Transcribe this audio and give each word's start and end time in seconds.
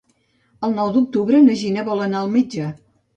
El 0.67 0.71
nou 0.77 0.87
d'octubre 0.95 1.41
na 1.47 1.57
Gina 1.65 1.83
vol 1.91 2.01
anar 2.07 2.23
al 2.23 2.33
metge. 2.37 2.71